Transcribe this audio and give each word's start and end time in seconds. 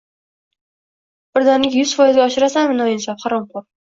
Birdaniga 1.37 1.79
yuz 1.79 1.91
foizga 1.99 2.23
oshirasanmi, 2.29 2.79
noinsof, 2.81 3.27
haromxo`r 3.27 3.63